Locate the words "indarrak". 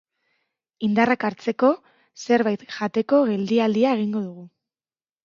0.85-1.25